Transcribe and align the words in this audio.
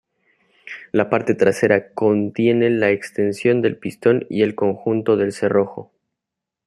La 0.91 1.11
parte 1.11 1.35
trasera 1.35 1.93
contiene 1.93 2.71
la 2.71 2.89
extensión 2.89 3.61
del 3.61 3.77
pistón 3.77 4.25
y 4.31 4.41
el 4.41 4.55
conjunto 4.55 5.15
del 5.15 5.31
cerrojo. 5.31 5.91